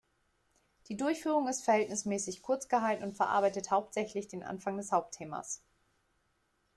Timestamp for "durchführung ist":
0.97-1.63